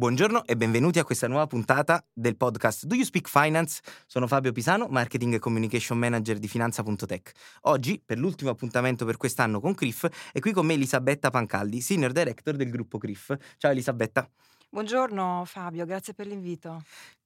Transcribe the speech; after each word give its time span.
Buongiorno 0.00 0.46
e 0.46 0.56
benvenuti 0.56 0.98
a 0.98 1.04
questa 1.04 1.28
nuova 1.28 1.46
puntata 1.46 2.02
del 2.10 2.34
podcast 2.34 2.86
Do 2.86 2.94
You 2.94 3.04
Speak 3.04 3.28
Finance? 3.28 3.82
Sono 4.06 4.26
Fabio 4.26 4.50
Pisano, 4.50 4.86
Marketing 4.88 5.34
e 5.34 5.38
Communication 5.38 5.98
Manager 5.98 6.38
di 6.38 6.48
Finanza.tech. 6.48 7.32
Oggi, 7.64 8.02
per 8.02 8.18
l'ultimo 8.18 8.48
appuntamento 8.48 9.04
per 9.04 9.18
quest'anno 9.18 9.60
con 9.60 9.74
CRIF, 9.74 10.08
è 10.32 10.38
qui 10.40 10.52
con 10.52 10.64
me 10.64 10.72
Elisabetta 10.72 11.28
Pancaldi, 11.28 11.82
Senior 11.82 12.12
Director 12.12 12.56
del 12.56 12.70
gruppo 12.70 12.96
CRIF. 12.96 13.36
Ciao 13.58 13.72
Elisabetta. 13.72 14.26
Buongiorno 14.70 15.42
Fabio, 15.44 15.84
grazie 15.84 16.14
per 16.14 16.26
l'invito. 16.26 16.82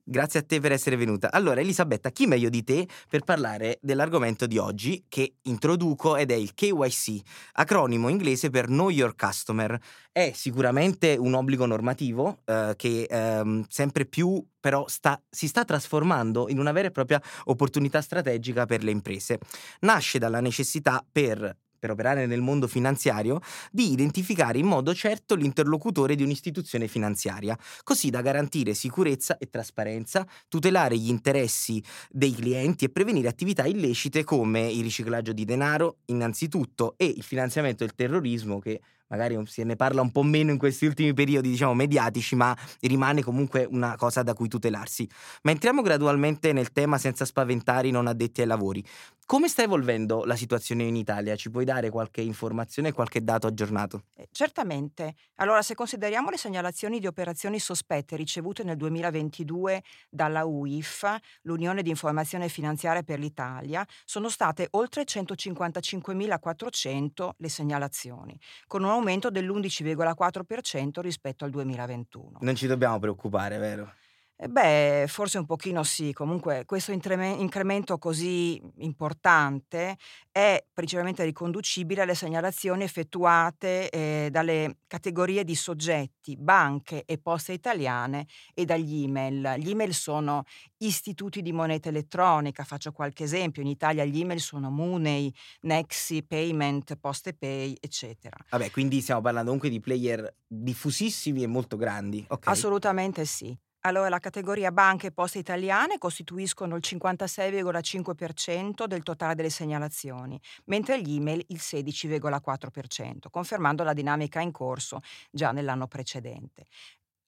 Grazie 0.07 0.41
a 0.41 0.43
te 0.43 0.61
per 0.61 0.71
essere 0.71 0.97
venuta. 0.97 1.33
Allora, 1.33 1.61
Elisabetta, 1.61 2.11
chi 2.11 2.27
meglio 2.27 2.51
di 2.51 2.63
te 2.63 2.87
per 3.09 3.23
parlare 3.23 3.79
dell'argomento 3.81 4.47
di 4.47 4.59
oggi 4.59 5.07
che 5.09 5.37
introduco 5.45 6.17
ed 6.17 6.31
è 6.31 6.35
il 6.35 6.53
KYC, 6.53 7.23
acronimo 7.53 8.11
inglese 8.11 8.51
per 8.51 8.67
Know 8.67 8.91
Your 8.91 9.15
Customer. 9.17 9.81
È 10.13 10.31
sicuramente 10.35 11.17
un 11.19 11.33
obbligo 11.33 11.65
normativo 11.65 12.41
eh, 12.45 12.75
che 12.77 13.07
ehm, 13.09 13.65
sempre 13.69 14.05
più 14.05 14.45
però 14.61 14.87
sta, 14.89 15.23
si 15.31 15.49
sta 15.49 15.65
trasformando 15.65 16.51
in 16.51 16.59
una 16.59 16.73
vera 16.73 16.89
e 16.89 16.91
propria 16.91 17.21
opportunità 17.45 18.03
strategica 18.03 18.67
per 18.67 18.85
le 18.85 18.91
imprese. 18.91 19.39
Nasce 19.81 20.19
dalla 20.19 20.41
necessità 20.41 21.03
per 21.11 21.57
per 21.85 21.93
operare 21.93 22.25
nel 22.25 22.41
mondo 22.41 22.67
finanziario, 22.67 23.41
di 23.71 23.93
identificare 23.93 24.57
in 24.57 24.65
modo 24.65 24.95
certo 24.95 25.35
l'interlocutore 25.35 26.15
di 26.15 26.23
un'istituzione 26.23 26.89
finanziaria, 26.89 27.59
così 27.83 28.09
da 28.09 28.23
garantire 28.23 28.73
sicurezza 28.73 29.37
e 29.37 29.51
trasparenza, 29.51 30.27
tutelare 30.49 30.97
gli 30.97 31.11
interessi 31.11 31.83
dei 32.09 32.33
clienti 32.33 32.87
e 32.87 32.89
prevenire 32.89 33.29
attività 33.29 33.67
illecite 33.67 34.25
come 34.25 34.67
il 34.67 34.83
riciclaggio 34.83 35.35
di 35.35 35.45
denaro, 35.45 35.99
innanzitutto, 36.07 36.95
e 36.97 37.05
il 37.05 37.23
finanziamento 37.23 37.85
del 37.85 37.95
terrorismo 37.95 38.59
che 38.61 38.81
magari 39.15 39.39
se 39.47 39.65
ne 39.65 39.77
parla 39.77 40.03
un 40.03 40.11
po' 40.11 40.23
meno 40.23 40.51
in 40.51 40.59
questi 40.59 40.87
ultimi 40.87 41.15
periodi, 41.15 41.49
diciamo, 41.49 41.75
mediatici, 41.75 42.35
ma 42.35 42.57
rimane 42.81 43.23
comunque 43.23 43.67
una 43.71 43.97
cosa 43.97 44.23
da 44.23 44.35
cui 44.35 44.49
tutelarsi. 44.49 45.09
Ma 45.43 45.53
entriamo 45.53 45.83
gradualmente 45.83 46.53
nel 46.53 46.73
tema 46.73 46.99
senza 46.99 47.25
spaventare 47.25 47.89
i 47.89 47.91
non 47.91 48.07
addetti 48.07 48.41
ai 48.41 48.47
lavori. 48.47 48.85
Come 49.27 49.49
sta 49.49 49.63
evolvendo 49.63 50.25
la 50.25 50.37
situazione 50.37 50.83
in 50.83 50.97
Italia? 50.97 51.35
Ci 51.35 51.51
puoi 51.51 51.65
dare 51.65 51.89
qualche 51.89 52.21
informazione, 52.21 52.93
qualche 52.93 53.25
dato 53.25 53.47
aggiornato? 53.47 54.03
Eh, 54.17 54.29
certamente. 54.31 55.15
Allora, 55.37 55.63
se 55.63 55.75
consideriamo 55.75 56.29
le 56.29 56.37
segnalazioni 56.37 57.01
di 57.01 57.07
operazioni 57.07 57.59
sospette 57.59 58.17
ricevute 58.17 58.65
nel 58.65 58.77
2022 58.77 59.83
dalla 60.11 60.45
UIF, 60.45 61.07
l'Unione 61.43 61.81
di 61.81 61.89
Informazione 61.89 62.51
Finanziaria 62.51 63.03
per 63.03 63.19
l'Italia, 63.19 63.83
sono 64.05 64.29
state 64.29 64.69
oltre 64.73 65.05
155.400 65.05 67.31
le 67.39 67.49
segnalazioni, 67.49 68.39
con 68.67 68.83
un 68.83 68.91
aumento 68.91 69.04
dell'11,4% 69.31 71.01
rispetto 71.01 71.45
al 71.45 71.51
2021. 71.51 72.39
Non 72.41 72.55
ci 72.55 72.67
dobbiamo 72.67 72.99
preoccupare, 72.99 73.59
vero? 73.59 73.93
Eh 74.37 74.49
beh, 74.49 75.05
forse 75.07 75.39
un 75.39 75.47
pochino 75.47 75.85
sì. 75.85 76.13
Comunque 76.13 76.65
questo 76.67 76.91
incremento 76.91 77.99
così 77.99 78.61
importante 78.79 79.97
è 80.33 80.63
principalmente 80.73 81.23
riconducibile 81.23 82.03
alle 82.03 82.17
segnalazioni 82.17 82.83
effettuate 82.83 83.89
eh, 83.91 84.29
dalle 84.33 84.79
categorie 84.89 85.45
di 85.45 85.55
soggetti, 85.55 86.37
banche 86.37 87.05
e 87.07 87.19
poste 87.19 87.53
italiane 87.53 88.27
e 88.55 88.65
dagli 88.65 89.05
email. 89.05 89.55
Gli 89.59 89.71
email 89.71 89.95
sono 89.95 90.43
istituti 90.79 91.41
di 91.41 91.53
moneta 91.53 91.89
elettronica, 91.89 92.65
faccio 92.65 92.91
qualche 92.91 93.23
esempio, 93.23 93.63
in 93.63 93.69
Italia 93.69 94.05
gli 94.05 94.21
email 94.21 94.41
sono 94.41 94.69
Money, 94.69 95.33
Nexi, 95.61 96.25
Payment, 96.25 96.97
Poste 96.97 97.35
Pay, 97.35 97.77
eccetera. 97.81 98.37
Vabbè, 98.51 98.73
quindi 98.73 99.01
stiamo 99.01 99.21
parlando 99.21 99.51
comunque 99.51 99.71
di 99.71 99.79
player 99.79 100.35
diffusissimi 100.45 101.45
e 101.45 101.47
molto 101.47 101.77
grandi. 101.77 102.25
Okay. 102.29 102.53
Assolutamente 102.53 103.25
sì. 103.25 103.57
Allora, 103.87 104.09
la 104.09 104.19
categoria 104.19 104.73
banche 104.73 105.09
e 105.09 105.13
poste 105.13 105.39
italiane 105.39 105.99
costituiscono 105.99 106.75
il 106.77 106.83
56,5% 106.83 108.87
del 108.87 109.03
totale 109.03 109.35
delle 109.35 109.51
segnalazioni, 109.51 110.41
mentre 110.67 111.03
gli 111.03 111.17
email 111.17 111.45
il 111.49 111.61
16,4%, 111.61 113.29
confermando 113.31 113.83
la 113.85 113.93
dinamica 113.93 114.41
in 114.41 114.53
corso 114.53 115.01
già 115.31 115.53
nell'anno 115.53 115.87
precedente. 115.87 116.65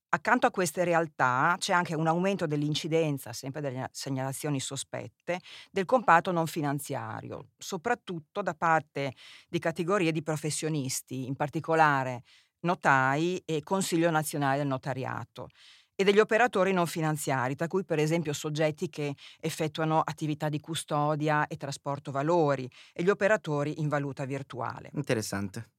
Accanto 0.08 0.46
a 0.46 0.50
queste 0.50 0.84
realtà 0.84 1.56
c'è 1.58 1.74
anche 1.74 1.94
un 1.94 2.06
aumento 2.06 2.46
dell'incidenza, 2.46 3.34
sempre 3.34 3.60
delle 3.60 3.88
segnalazioni 3.92 4.58
sospette, 4.58 5.40
del 5.70 5.84
comparto 5.84 6.32
non 6.32 6.46
finanziario, 6.46 7.48
soprattutto 7.58 8.40
da 8.40 8.54
parte 8.54 9.12
di 9.46 9.58
categorie 9.58 10.10
di 10.12 10.22
professionisti, 10.22 11.26
in 11.26 11.36
particolare 11.36 12.22
notai 12.60 13.42
e 13.44 13.62
Consiglio 13.62 14.10
nazionale 14.10 14.58
del 14.58 14.66
notariato 14.66 15.48
e 15.96 16.04
degli 16.04 16.20
operatori 16.20 16.72
non 16.72 16.86
finanziari, 16.86 17.56
tra 17.56 17.66
cui 17.66 17.84
per 17.84 17.98
esempio 17.98 18.32
soggetti 18.32 18.88
che 18.88 19.14
effettuano 19.40 20.00
attività 20.00 20.48
di 20.48 20.60
custodia 20.60 21.46
e 21.46 21.56
trasporto 21.56 22.12
valori 22.12 22.70
e 22.92 23.02
gli 23.02 23.08
operatori 23.08 23.80
in 23.80 23.88
valuta 23.88 24.24
virtuale. 24.26 24.90
Interessante. 24.92 25.70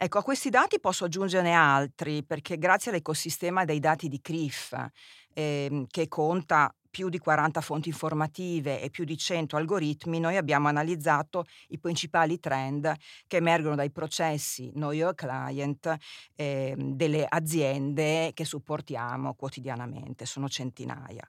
Ecco, 0.00 0.18
a 0.18 0.22
questi 0.22 0.48
dati 0.48 0.78
posso 0.78 1.06
aggiungerne 1.06 1.52
altri 1.52 2.24
perché 2.24 2.56
grazie 2.56 2.92
all'ecosistema 2.92 3.64
dei 3.64 3.80
dati 3.80 4.06
di 4.06 4.20
CRIF, 4.20 4.86
eh, 5.34 5.86
che 5.88 6.06
conta 6.06 6.72
più 6.90 7.08
di 7.08 7.18
40 7.18 7.60
fonti 7.60 7.88
informative 7.88 8.80
e 8.80 8.90
più 8.90 9.04
di 9.04 9.16
100 9.16 9.56
algoritmi, 9.56 10.20
noi 10.20 10.36
abbiamo 10.36 10.68
analizzato 10.68 11.44
i 11.68 11.78
principali 11.78 12.38
trend 12.38 12.92
che 13.26 13.36
emergono 13.36 13.74
dai 13.74 13.90
processi 13.90 14.70
Know 14.72 14.92
Your 14.92 15.14
Client 15.14 15.96
eh, 16.34 16.74
delle 16.76 17.26
aziende 17.28 18.32
che 18.34 18.44
supportiamo 18.44 19.34
quotidianamente, 19.34 20.26
sono 20.26 20.48
centinaia. 20.48 21.28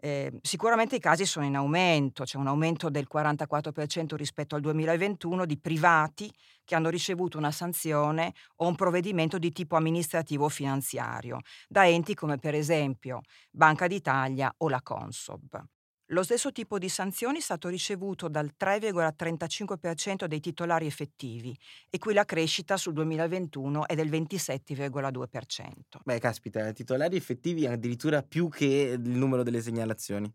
Eh, 0.00 0.38
sicuramente 0.42 0.96
i 0.96 1.00
casi 1.00 1.26
sono 1.26 1.44
in 1.44 1.56
aumento, 1.56 2.22
c'è 2.22 2.36
un 2.36 2.46
aumento 2.46 2.88
del 2.88 3.08
44% 3.12 4.14
rispetto 4.14 4.54
al 4.54 4.60
2021 4.60 5.44
di 5.44 5.58
privati 5.58 6.32
che 6.64 6.74
hanno 6.76 6.88
ricevuto 6.88 7.36
una 7.38 7.50
sanzione 7.50 8.32
o 8.56 8.68
un 8.68 8.76
provvedimento 8.76 9.38
di 9.38 9.50
tipo 9.50 9.74
amministrativo 9.76 10.44
o 10.44 10.48
finanziario 10.48 11.40
da 11.66 11.88
enti 11.88 12.14
come 12.14 12.38
per 12.38 12.54
esempio 12.54 13.22
Banca 13.50 13.86
d'Italia 13.88 14.54
o 14.58 14.68
la 14.68 14.82
Consob. 14.82 15.77
Lo 16.12 16.22
stesso 16.22 16.52
tipo 16.52 16.78
di 16.78 16.88
sanzioni 16.88 17.36
è 17.36 17.40
stato 17.42 17.68
ricevuto 17.68 18.28
dal 18.28 18.54
3,35% 18.58 20.24
dei 20.24 20.40
titolari 20.40 20.86
effettivi 20.86 21.54
e 21.90 21.98
qui 21.98 22.14
la 22.14 22.24
crescita 22.24 22.78
sul 22.78 22.94
2021 22.94 23.86
è 23.86 23.94
del 23.94 24.08
27,2%. 24.08 25.70
Beh, 26.04 26.18
caspita, 26.18 26.72
titolari 26.72 27.16
effettivi 27.16 27.66
addirittura 27.66 28.22
più 28.22 28.48
che 28.48 28.96
il 28.98 29.10
numero 29.10 29.42
delle 29.42 29.60
segnalazioni. 29.60 30.32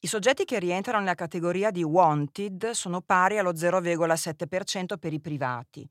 I 0.00 0.06
soggetti 0.06 0.46
che 0.46 0.58
rientrano 0.58 1.00
nella 1.00 1.14
categoria 1.14 1.70
di 1.70 1.82
wanted 1.82 2.70
sono 2.70 3.02
pari 3.02 3.36
allo 3.36 3.52
0,7% 3.52 4.96
per 4.96 5.12
i 5.12 5.20
privati 5.20 5.86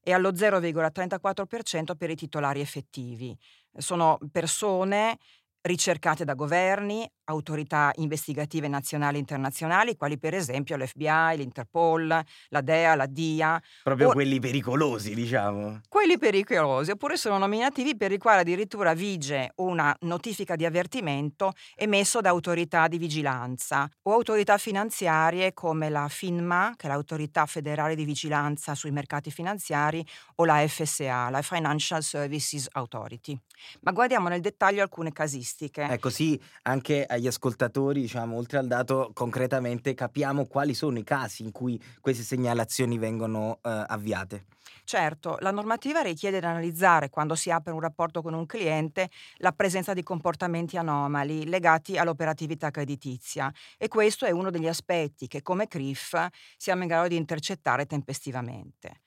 e 0.00 0.12
allo 0.12 0.32
0,34% 0.32 1.94
per 1.94 2.10
i 2.10 2.16
titolari 2.16 2.60
effettivi. 2.60 3.38
Sono 3.76 4.18
persone 4.32 5.16
ricercate 5.60 6.24
da 6.24 6.34
governi, 6.34 7.08
autorità 7.30 7.90
investigative 7.96 8.68
nazionali 8.68 9.16
e 9.16 9.20
internazionali, 9.20 9.96
quali 9.96 10.18
per 10.18 10.34
esempio 10.34 10.76
l'FBI, 10.76 11.36
l'Interpol, 11.36 12.06
la 12.48 12.60
DEA, 12.60 12.94
la 12.94 13.06
DIA. 13.06 13.62
Proprio 13.82 14.08
o... 14.08 14.12
quelli 14.12 14.38
pericolosi, 14.40 15.14
diciamo. 15.14 15.80
Quelli 15.88 16.18
pericolosi, 16.18 16.90
oppure 16.90 17.16
sono 17.16 17.38
nominativi 17.38 17.96
per 17.96 18.12
i 18.12 18.18
quali 18.18 18.40
addirittura 18.40 18.94
vige 18.94 19.52
una 19.56 19.94
notifica 20.00 20.56
di 20.56 20.64
avvertimento 20.64 21.52
emesso 21.76 22.20
da 22.20 22.28
autorità 22.28 22.88
di 22.88 22.98
vigilanza 22.98 23.88
o 24.02 24.12
autorità 24.12 24.58
finanziarie 24.58 25.52
come 25.52 25.88
la 25.88 26.08
FINMA, 26.08 26.74
che 26.76 26.86
è 26.86 26.90
l'autorità 26.90 27.46
federale 27.46 27.94
di 27.94 28.04
vigilanza 28.04 28.74
sui 28.74 28.90
mercati 28.90 29.30
finanziari, 29.30 30.04
o 30.36 30.44
la 30.44 30.66
FSA, 30.66 31.30
la 31.30 31.42
Financial 31.42 32.02
Services 32.02 32.68
Authority. 32.72 33.38
Ma 33.80 33.92
guardiamo 33.92 34.28
nel 34.28 34.40
dettaglio 34.40 34.82
alcune 34.82 35.12
casistiche. 35.12 35.86
È 35.86 35.98
così 35.98 36.40
anche 36.62 37.04
ai 37.04 37.19
agli 37.20 37.26
ascoltatori, 37.26 38.00
diciamo, 38.00 38.36
oltre 38.36 38.58
al 38.58 38.66
dato, 38.66 39.10
concretamente 39.14 39.94
capiamo 39.94 40.46
quali 40.46 40.74
sono 40.74 40.98
i 40.98 41.04
casi 41.04 41.42
in 41.42 41.52
cui 41.52 41.80
queste 42.00 42.24
segnalazioni 42.24 42.98
vengono 42.98 43.60
eh, 43.62 43.84
avviate. 43.86 44.46
Certo, 44.84 45.36
la 45.40 45.52
normativa 45.52 46.00
richiede 46.00 46.40
di 46.40 46.46
analizzare, 46.46 47.10
quando 47.10 47.36
si 47.36 47.50
apre 47.50 47.72
un 47.72 47.80
rapporto 47.80 48.22
con 48.22 48.34
un 48.34 48.46
cliente, 48.46 49.08
la 49.36 49.52
presenza 49.52 49.92
di 49.92 50.02
comportamenti 50.02 50.76
anomali 50.76 51.46
legati 51.46 51.96
all'operatività 51.96 52.70
creditizia 52.70 53.52
e 53.78 53.86
questo 53.86 54.24
è 54.24 54.30
uno 54.30 54.50
degli 54.50 54.66
aspetti 54.66 55.28
che 55.28 55.42
come 55.42 55.68
CRIF 55.68 56.26
siamo 56.56 56.82
in 56.82 56.88
grado 56.88 57.08
di 57.08 57.16
intercettare 57.16 57.86
tempestivamente. 57.86 59.02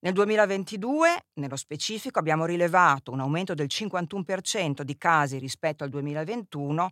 Nel 0.00 0.12
2022, 0.12 1.26
nello 1.34 1.56
specifico, 1.56 2.18
abbiamo 2.18 2.44
rilevato 2.44 3.10
un 3.10 3.20
aumento 3.20 3.54
del 3.54 3.68
51% 3.70 4.82
di 4.82 4.98
casi 4.98 5.38
rispetto 5.38 5.84
al 5.84 5.88
2021 5.88 6.90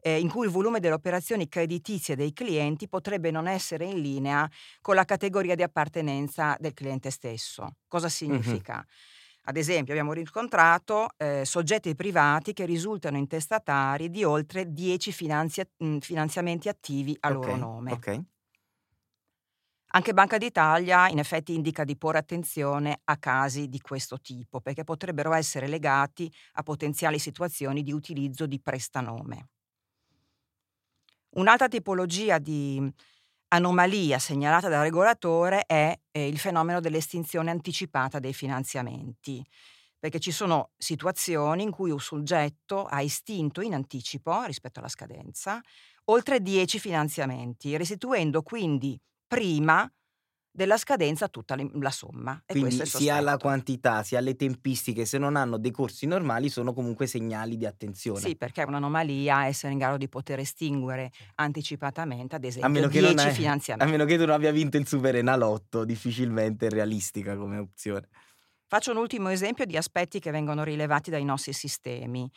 eh, 0.00 0.18
in 0.18 0.28
cui 0.28 0.46
il 0.46 0.52
volume 0.52 0.80
delle 0.80 0.94
operazioni 0.94 1.48
creditizie 1.48 2.16
dei 2.16 2.32
clienti 2.32 2.88
potrebbe 2.88 3.30
non 3.30 3.46
essere 3.46 3.84
in 3.84 4.00
linea 4.00 4.48
con 4.80 4.94
la 4.94 5.04
categoria 5.04 5.54
di 5.54 5.62
appartenenza 5.62 6.56
del 6.58 6.74
cliente 6.74 7.10
stesso. 7.10 7.76
Cosa 7.86 8.08
significa? 8.08 8.74
Mm-hmm. 8.74 9.16
Ad 9.48 9.56
esempio 9.56 9.94
abbiamo 9.94 10.12
riscontrato 10.12 11.08
eh, 11.16 11.42
soggetti 11.44 11.94
privati 11.94 12.52
che 12.52 12.66
risultano 12.66 13.16
intestatari 13.16 14.10
di 14.10 14.22
oltre 14.22 14.70
10 14.70 15.10
finanzia- 15.10 15.66
finanziamenti 16.00 16.68
attivi 16.68 17.16
a 17.20 17.28
okay, 17.28 17.40
loro 17.40 17.56
nome. 17.56 17.92
Okay. 17.92 18.22
Anche 19.92 20.12
Banca 20.12 20.36
d'Italia 20.36 21.08
in 21.08 21.18
effetti 21.18 21.54
indica 21.54 21.84
di 21.84 21.96
porre 21.96 22.18
attenzione 22.18 23.00
a 23.04 23.16
casi 23.16 23.70
di 23.70 23.80
questo 23.80 24.20
tipo, 24.20 24.60
perché 24.60 24.84
potrebbero 24.84 25.32
essere 25.32 25.66
legati 25.66 26.30
a 26.52 26.62
potenziali 26.62 27.18
situazioni 27.18 27.82
di 27.82 27.92
utilizzo 27.92 28.46
di 28.46 28.60
prestanome. 28.60 29.48
Un'altra 31.30 31.68
tipologia 31.68 32.38
di 32.38 32.82
anomalia 33.48 34.18
segnalata 34.18 34.68
dal 34.68 34.82
regolatore 34.82 35.64
è 35.66 35.98
eh, 36.10 36.26
il 36.26 36.38
fenomeno 36.38 36.80
dell'estinzione 36.80 37.50
anticipata 37.50 38.18
dei 38.18 38.32
finanziamenti, 38.34 39.44
perché 39.98 40.20
ci 40.20 40.30
sono 40.30 40.70
situazioni 40.76 41.62
in 41.62 41.70
cui 41.70 41.90
un 41.90 42.00
soggetto 42.00 42.84
ha 42.84 43.02
estinto 43.02 43.60
in 43.60 43.74
anticipo 43.74 44.42
rispetto 44.44 44.78
alla 44.80 44.88
scadenza 44.88 45.60
oltre 46.06 46.40
10 46.40 46.78
finanziamenti, 46.78 47.76
restituendo 47.76 48.42
quindi 48.42 48.98
prima 49.26 49.90
della 50.58 50.76
scadenza 50.76 51.28
tutta 51.28 51.56
la 51.56 51.90
somma. 51.90 52.42
Quindi 52.44 52.84
sia 52.84 53.20
la 53.20 53.36
quantità 53.36 54.02
sia 54.02 54.18
le 54.18 54.34
tempistiche, 54.34 55.04
se 55.04 55.16
non 55.16 55.36
hanno 55.36 55.56
dei 55.56 55.70
corsi 55.70 56.04
normali, 56.04 56.48
sono 56.48 56.72
comunque 56.72 57.06
segnali 57.06 57.56
di 57.56 57.64
attenzione. 57.64 58.18
Sì, 58.18 58.34
perché 58.34 58.62
è 58.62 58.66
un'anomalia 58.66 59.46
essere 59.46 59.72
in 59.72 59.78
grado 59.78 59.96
di 59.96 60.08
poter 60.08 60.40
estinguere 60.40 61.12
anticipatamente, 61.36 62.34
ad 62.34 62.42
esempio, 62.42 62.88
10 62.88 63.30
finanziamenti. 63.30 63.88
A 63.88 63.96
meno 63.96 64.04
che 64.04 64.16
tu 64.16 64.24
non 64.24 64.34
abbia 64.34 64.50
vinto 64.50 64.76
il 64.76 64.88
Super 64.88 65.14
Enalotto, 65.14 65.84
difficilmente 65.84 66.68
realistica 66.68 67.36
come 67.36 67.58
opzione. 67.58 68.08
Faccio 68.66 68.90
un 68.90 68.96
ultimo 68.96 69.28
esempio 69.28 69.64
di 69.64 69.76
aspetti 69.76 70.18
che 70.18 70.32
vengono 70.32 70.64
rilevati 70.64 71.08
dai 71.08 71.24
nostri 71.24 71.52
sistemi 71.52 72.28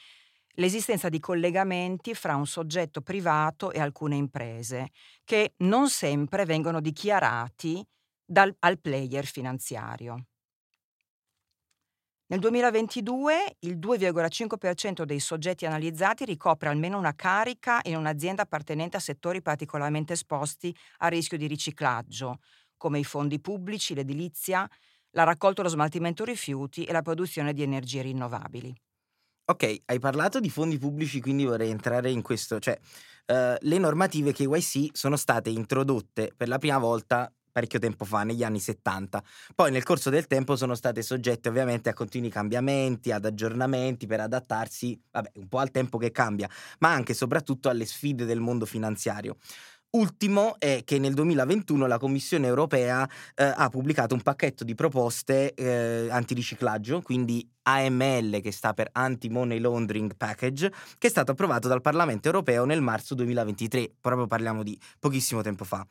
l'esistenza 0.55 1.09
di 1.09 1.19
collegamenti 1.19 2.13
fra 2.13 2.35
un 2.35 2.45
soggetto 2.45 3.01
privato 3.01 3.71
e 3.71 3.79
alcune 3.79 4.15
imprese, 4.15 4.89
che 5.23 5.53
non 5.59 5.89
sempre 5.89 6.45
vengono 6.45 6.81
dichiarati 6.81 7.83
dal, 8.25 8.55
al 8.59 8.79
player 8.79 9.25
finanziario. 9.25 10.25
Nel 12.31 12.39
2022 12.39 13.57
il 13.59 13.77
2,5% 13.77 15.03
dei 15.03 15.19
soggetti 15.19 15.65
analizzati 15.65 16.23
ricopre 16.23 16.69
almeno 16.69 16.97
una 16.97 17.13
carica 17.13 17.81
in 17.83 17.97
un'azienda 17.97 18.43
appartenente 18.43 18.95
a 18.95 19.01
settori 19.01 19.41
particolarmente 19.41 20.13
esposti 20.13 20.73
a 20.99 21.09
rischio 21.09 21.37
di 21.37 21.45
riciclaggio, 21.45 22.39
come 22.77 22.99
i 22.99 23.03
fondi 23.03 23.41
pubblici, 23.41 23.93
l'edilizia, 23.93 24.65
la 25.11 25.23
raccolta 25.23 25.59
e 25.59 25.65
lo 25.65 25.69
smaltimento 25.69 26.23
rifiuti 26.23 26.85
e 26.85 26.93
la 26.93 27.01
produzione 27.01 27.51
di 27.51 27.63
energie 27.63 28.01
rinnovabili. 28.01 28.73
Ok, 29.43 29.81
hai 29.85 29.99
parlato 29.99 30.39
di 30.39 30.49
fondi 30.49 30.77
pubblici, 30.77 31.19
quindi 31.19 31.43
vorrei 31.43 31.69
entrare 31.69 32.09
in 32.09 32.21
questo, 32.21 32.59
cioè 32.59 32.79
uh, 32.79 33.55
le 33.59 33.77
normative 33.77 34.31
KYC 34.31 34.95
sono 34.95 35.17
state 35.17 35.49
introdotte 35.49 36.31
per 36.33 36.47
la 36.47 36.57
prima 36.57 36.77
volta 36.77 37.29
parecchio 37.51 37.79
tempo 37.79 38.05
fa, 38.05 38.23
negli 38.23 38.43
anni 38.43 38.59
70. 38.59 39.23
Poi 39.53 39.71
nel 39.71 39.83
corso 39.83 40.09
del 40.09 40.27
tempo 40.27 40.55
sono 40.55 40.73
state 40.75 41.01
soggette 41.01 41.49
ovviamente 41.49 41.89
a 41.89 41.93
continui 41.93 42.29
cambiamenti, 42.29 43.11
ad 43.11 43.25
aggiornamenti 43.25 44.07
per 44.07 44.21
adattarsi, 44.21 44.99
vabbè, 45.11 45.31
un 45.35 45.47
po' 45.47 45.59
al 45.59 45.71
tempo 45.71 45.97
che 45.97 46.11
cambia, 46.11 46.49
ma 46.79 46.91
anche 46.91 47.11
e 47.11 47.15
soprattutto 47.15 47.69
alle 47.69 47.85
sfide 47.85 48.25
del 48.25 48.39
mondo 48.39 48.65
finanziario. 48.65 49.37
Ultimo 49.93 50.55
è 50.57 50.83
che 50.85 50.99
nel 50.99 51.13
2021 51.13 51.85
la 51.85 51.97
Commissione 51.97 52.47
europea 52.47 53.05
eh, 53.35 53.43
ha 53.43 53.67
pubblicato 53.67 54.15
un 54.15 54.21
pacchetto 54.21 54.63
di 54.63 54.73
proposte 54.73 55.53
eh, 55.53 56.07
antiriciclaggio, 56.09 57.01
quindi 57.01 57.45
AML, 57.63 58.39
che 58.41 58.53
sta 58.53 58.73
per 58.73 58.87
Anti-Money 58.93 59.59
Laundering 59.59 60.15
Package, 60.15 60.71
che 60.97 61.07
è 61.07 61.09
stato 61.09 61.31
approvato 61.31 61.67
dal 61.67 61.81
Parlamento 61.81 62.27
europeo 62.27 62.63
nel 62.63 62.81
marzo 62.81 63.15
2023, 63.15 63.95
proprio 63.99 64.27
parliamo 64.27 64.63
di 64.63 64.79
pochissimo 64.97 65.41
tempo 65.41 65.65
fa, 65.65 65.85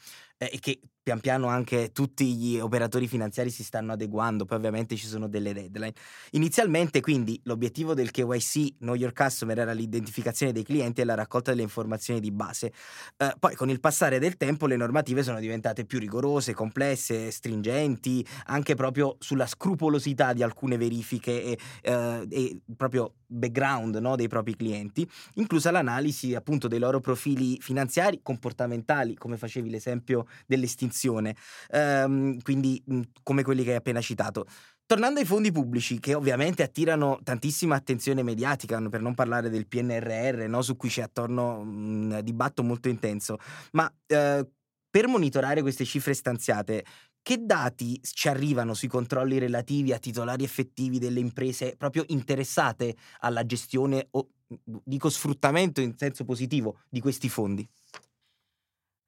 e 0.48 0.58
che 0.58 0.80
pian 1.02 1.20
piano 1.20 1.48
anche 1.48 1.92
tutti 1.92 2.34
gli 2.34 2.58
operatori 2.58 3.08
finanziari 3.08 3.50
si 3.50 3.64
stanno 3.64 3.92
adeguando, 3.92 4.44
poi 4.44 4.58
ovviamente 4.58 4.96
ci 4.96 5.06
sono 5.06 5.28
delle 5.28 5.52
deadline. 5.52 5.92
Inizialmente 6.32 7.00
quindi 7.00 7.40
l'obiettivo 7.44 7.94
del 7.94 8.10
KYC, 8.10 8.76
Know 8.78 8.94
Your 8.94 9.12
Customer, 9.12 9.58
era 9.58 9.72
l'identificazione 9.72 10.52
dei 10.52 10.62
clienti 10.62 11.00
e 11.00 11.04
la 11.04 11.14
raccolta 11.14 11.50
delle 11.50 11.62
informazioni 11.62 12.20
di 12.20 12.30
base. 12.30 12.72
Eh, 13.16 13.34
poi 13.38 13.54
con 13.54 13.68
il 13.70 13.80
passare 13.80 14.18
del 14.18 14.36
tempo 14.36 14.66
le 14.66 14.76
normative 14.76 15.22
sono 15.22 15.40
diventate 15.40 15.84
più 15.84 15.98
rigorose, 15.98 16.54
complesse, 16.54 17.30
stringenti, 17.30 18.24
anche 18.46 18.74
proprio 18.74 19.16
sulla 19.18 19.46
scrupolosità 19.46 20.32
di 20.32 20.42
alcune 20.42 20.76
verifiche 20.76 21.42
e 21.42 21.58
eh, 21.82 22.26
e 22.30 22.60
proprio 22.76 23.14
background 23.26 23.96
no, 23.96 24.16
dei 24.16 24.28
propri 24.28 24.56
clienti, 24.56 25.08
inclusa 25.34 25.70
l'analisi 25.70 26.34
appunto 26.34 26.68
dei 26.68 26.78
loro 26.78 27.00
profili 27.00 27.58
finanziari, 27.60 28.20
comportamentali, 28.22 29.14
come 29.14 29.36
facevi 29.36 29.70
l'esempio 29.70 30.26
dell'estinzione, 30.46 31.34
ehm, 31.70 32.40
quindi 32.42 32.82
come 33.22 33.42
quelli 33.42 33.64
che 33.64 33.70
hai 33.70 33.76
appena 33.76 34.00
citato. 34.00 34.46
Tornando 34.86 35.20
ai 35.20 35.26
fondi 35.26 35.52
pubblici, 35.52 36.00
che 36.00 36.14
ovviamente 36.14 36.64
attirano 36.64 37.20
tantissima 37.22 37.76
attenzione 37.76 38.24
mediatica, 38.24 38.80
per 38.88 39.00
non 39.00 39.14
parlare 39.14 39.48
del 39.48 39.68
PNRR, 39.68 40.48
no, 40.48 40.62
su 40.62 40.76
cui 40.76 40.88
c'è 40.88 41.02
attorno 41.02 41.60
un 41.60 42.20
dibattito 42.24 42.64
molto 42.64 42.88
intenso, 42.88 43.36
ma 43.72 43.88
eh, 44.06 44.44
per 44.90 45.06
monitorare 45.06 45.62
queste 45.62 45.84
cifre 45.84 46.12
stanziate, 46.12 46.84
che 47.22 47.44
dati 47.44 48.00
ci 48.02 48.28
arrivano 48.28 48.74
sui 48.74 48.88
controlli 48.88 49.38
relativi 49.38 49.92
a 49.92 49.98
titolari 49.98 50.42
effettivi 50.42 50.98
delle 50.98 51.20
imprese 51.20 51.76
proprio 51.76 52.04
interessate 52.08 52.96
alla 53.20 53.44
gestione 53.44 54.08
o 54.10 54.30
dico 54.64 55.08
sfruttamento 55.08 55.80
in 55.80 55.96
senso 55.96 56.24
positivo 56.24 56.80
di 56.88 57.00
questi 57.00 57.28
fondi? 57.28 57.68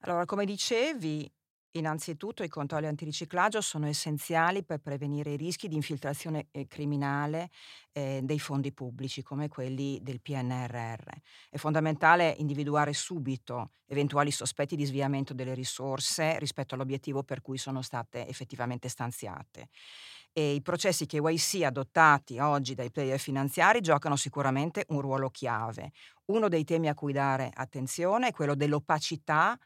Allora, 0.04 0.24
come 0.24 0.44
dicevi, 0.44 1.30
Innanzitutto 1.74 2.42
i 2.42 2.48
controlli 2.48 2.86
antiriciclaggio 2.86 3.62
sono 3.62 3.86
essenziali 3.86 4.62
per 4.62 4.80
prevenire 4.80 5.32
i 5.32 5.36
rischi 5.38 5.68
di 5.68 5.74
infiltrazione 5.74 6.48
eh, 6.50 6.66
criminale 6.66 7.48
eh, 7.92 8.20
dei 8.22 8.38
fondi 8.38 8.74
pubblici 8.74 9.22
come 9.22 9.48
quelli 9.48 9.98
del 10.02 10.20
PNRR. 10.20 11.08
È 11.48 11.56
fondamentale 11.56 12.34
individuare 12.36 12.92
subito 12.92 13.70
eventuali 13.86 14.30
sospetti 14.30 14.76
di 14.76 14.84
sviamento 14.84 15.32
delle 15.32 15.54
risorse 15.54 16.38
rispetto 16.38 16.74
all'obiettivo 16.74 17.22
per 17.22 17.40
cui 17.40 17.56
sono 17.56 17.80
state 17.80 18.28
effettivamente 18.28 18.90
stanziate. 18.90 19.68
E 20.30 20.52
I 20.52 20.60
processi 20.60 21.06
KYC 21.06 21.62
adottati 21.62 22.38
oggi 22.38 22.74
dai 22.74 22.90
player 22.90 23.18
finanziari 23.18 23.80
giocano 23.80 24.16
sicuramente 24.16 24.84
un 24.88 25.00
ruolo 25.00 25.30
chiave. 25.30 25.92
Uno 26.26 26.48
dei 26.48 26.64
temi 26.64 26.88
a 26.88 26.94
cui 26.94 27.14
dare 27.14 27.50
attenzione 27.52 28.28
è 28.28 28.32
quello 28.32 28.54
dell'opacità 28.54 29.58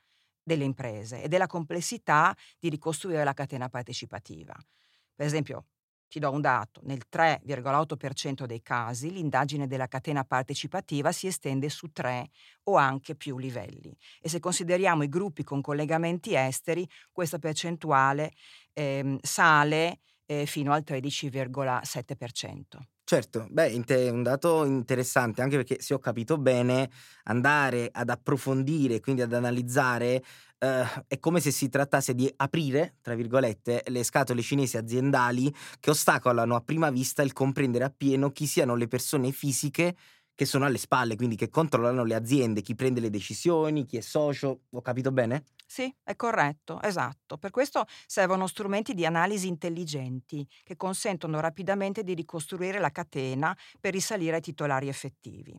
delle 0.47 0.63
imprese 0.63 1.23
e 1.23 1.29
della 1.29 1.49
complessità 1.49 2.35
di 2.57 2.69
ricostruire 2.69 3.25
la 3.25 3.35
catena 3.35 3.69
partecipativa. 3.69 4.55
Per 5.13 5.27
esempio, 5.27 5.67
ti 6.09 6.21
do 6.21 6.31
un 6.31 6.41
dato, 6.41 6.81
nel 6.85 7.03
3,8% 7.11 8.45
dei 8.45 8.63
casi 8.63 9.11
l'indagine 9.11 9.67
della 9.67 9.89
catena 9.89 10.23
partecipativa 10.23 11.11
si 11.11 11.27
estende 11.27 11.69
su 11.69 11.91
tre 11.91 12.31
o 12.65 12.77
anche 12.77 13.17
più 13.17 13.39
livelli 13.39 13.93
e 14.21 14.29
se 14.29 14.39
consideriamo 14.39 15.03
i 15.03 15.09
gruppi 15.09 15.43
con 15.43 15.61
collegamenti 15.61 16.37
esteri 16.37 16.89
questa 17.11 17.41
percentuale 17.41 18.35
eh, 18.73 19.19
sale 19.21 19.99
eh, 20.27 20.47
fino 20.47 20.73
al 20.73 20.83
13,7%. 20.85 22.81
Certo, 23.09 23.47
beh, 23.49 23.85
è 23.85 24.11
un 24.11 24.25
dato 24.25 24.65
interessante 24.65 25.41
anche 25.41 25.55
perché 25.55 25.81
se 25.81 25.95
ho 25.95 26.01
capito 26.01 26.39
bene, 26.39 26.91
andare 27.25 27.89
ad 27.93 28.11
approfondire, 28.11 28.99
quindi 28.99 29.23
ad 29.23 29.33
analizzare, 29.33 30.21
eh, 30.59 30.85
è 31.07 31.19
come 31.21 31.39
se 31.39 31.53
si 31.53 31.69
trattasse 31.69 32.17
di 32.17 32.29
aprire, 32.35 32.97
tra 33.01 33.15
virgolette, 33.15 33.85
le 33.87 34.03
scatole 34.03 34.43
cinesi 34.43 34.77
aziendali 34.77 35.55
che 35.79 35.91
ostacolano 35.91 36.57
a 36.57 36.61
prima 36.63 36.91
vista 36.91 37.23
il 37.23 37.33
comprendere 37.33 37.85
appieno 37.85 38.33
chi 38.33 38.47
siano 38.47 38.75
le 38.75 38.89
persone 38.89 39.31
fisiche 39.31 39.95
che 40.37 40.45
sono 40.45 40.67
alle 40.67 40.79
spalle, 40.79 41.17
quindi 41.17 41.35
che 41.35 41.49
controllano 41.51 42.05
le 42.05 42.15
aziende, 42.15 42.63
chi 42.63 42.77
prende 42.77 43.01
le 43.01 43.11
decisioni, 43.11 43.87
chi 43.87 43.97
è 43.97 44.01
socio. 44.03 44.61
Ho 44.71 44.83
capito 44.83 45.11
bene? 45.11 45.47
Sì, 45.69 45.93
è 46.05 46.15
corretto, 46.15 46.81
esatto. 46.81 47.39
Per 47.39 47.51
questo 47.51 47.87
servono 48.07 48.47
strumenti 48.47 48.95
di 48.95 49.05
analisi 49.05 49.49
intelligenti 49.49 50.47
che 50.63 50.77
consentono 50.77 51.41
rapidamente 51.41 52.05
di 52.05 52.15
ricostruire 52.15 52.79
la 52.79 52.91
catena 52.91 53.57
per 53.81 53.93
risalire 53.93 54.37
ai 54.37 54.41
titolari 54.43 54.89
effettivi. 54.89 55.59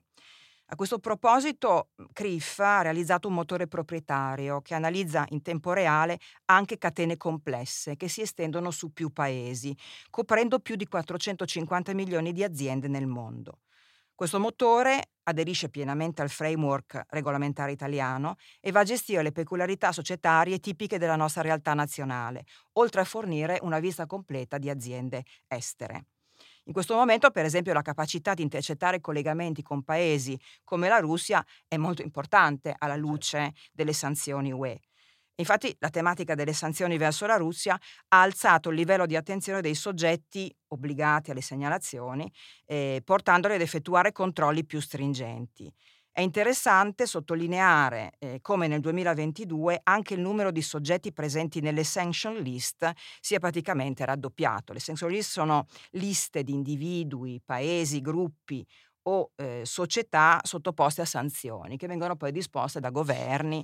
A 0.69 0.75
questo 0.75 0.99
proposito, 0.99 1.91
CRIF 2.11 2.59
ha 2.59 2.81
realizzato 2.81 3.29
un 3.29 3.35
motore 3.35 3.67
proprietario 3.67 4.61
che 4.61 4.73
analizza 4.75 5.25
in 5.29 5.41
tempo 5.41 5.71
reale 5.71 6.19
anche 6.45 6.77
catene 6.77 7.15
complesse 7.15 7.95
che 7.95 8.09
si 8.09 8.21
estendono 8.21 8.71
su 8.71 8.91
più 8.91 9.11
paesi, 9.11 9.75
coprendo 10.09 10.59
più 10.59 10.75
di 10.75 10.85
450 10.87 11.93
milioni 11.93 12.33
di 12.33 12.43
aziende 12.43 12.89
nel 12.89 13.07
mondo. 13.07 13.59
Questo 14.17 14.39
motore 14.39 15.11
aderisce 15.25 15.69
pienamente 15.69 16.23
al 16.23 16.31
framework 16.31 17.05
regolamentare 17.09 17.71
italiano 17.71 18.37
e 18.59 18.71
va 18.71 18.79
a 18.79 18.83
gestire 18.83 19.21
le 19.21 19.31
peculiarità 19.31 19.91
societarie 19.91 20.57
tipiche 20.57 20.97
della 20.97 21.15
nostra 21.15 21.43
realtà 21.43 21.75
nazionale, 21.75 22.45
oltre 22.79 23.01
a 23.01 23.03
fornire 23.03 23.59
una 23.61 23.77
vista 23.77 24.07
completa 24.07 24.57
di 24.57 24.71
aziende 24.71 25.23
estere. 25.45 26.05
In 26.63 26.73
questo 26.73 26.95
momento, 26.95 27.29
per 27.29 27.45
esempio, 27.45 27.73
la 27.73 27.83
capacità 27.83 28.33
di 28.33 28.41
intercettare 28.41 29.01
collegamenti 29.01 29.61
con 29.61 29.83
paesi 29.83 30.35
come 30.63 30.89
la 30.89 30.97
Russia 30.97 31.45
è 31.67 31.77
molto 31.77 32.01
importante 32.01 32.73
alla 32.75 32.95
certo. 32.95 33.07
luce 33.07 33.53
delle 33.71 33.93
sanzioni 33.93 34.51
UE. 34.51 34.79
Infatti 35.39 35.75
la 35.79 35.89
tematica 35.89 36.33
delle 36.33 36.53
sanzioni 36.53 36.97
verso 36.97 37.27
la 37.27 37.37
Russia 37.37 37.75
ha 38.09 38.21
alzato 38.21 38.69
il 38.69 38.75
livello 38.75 39.05
di 39.05 39.15
attenzione 39.15 39.61
dei 39.61 39.75
soggetti 39.75 40.53
obbligati 40.69 41.29
alle 41.29 41.41
segnalazioni, 41.41 42.31
eh, 42.65 43.01
portandoli 43.03 43.53
ad 43.53 43.61
effettuare 43.61 44.11
controlli 44.11 44.65
più 44.65 44.79
stringenti. 44.79 45.71
È 46.11 46.21
interessante 46.21 47.05
sottolineare 47.05 48.13
eh, 48.17 48.39
come 48.41 48.65
nel 48.65 48.79
2022 48.79 49.81
anche 49.83 50.15
il 50.15 50.21
numero 50.21 50.49
di 50.49 50.63
soggetti 50.63 51.13
presenti 51.13 51.61
nelle 51.61 51.83
sanction 51.83 52.37
list 52.37 52.91
sia 53.19 53.37
praticamente 53.37 54.03
raddoppiato. 54.03 54.73
Le 54.73 54.79
sanction 54.79 55.11
list 55.11 55.29
sono 55.29 55.67
liste 55.91 56.41
di 56.41 56.53
individui, 56.53 57.39
paesi, 57.45 58.01
gruppi 58.01 58.65
o 59.03 59.31
eh, 59.35 59.61
società 59.63 60.39
sottoposte 60.43 61.01
a 61.01 61.05
sanzioni 61.05 61.77
che 61.77 61.87
vengono 61.87 62.15
poi 62.15 62.31
disposte 62.31 62.79
da 62.79 62.89
governi 62.89 63.63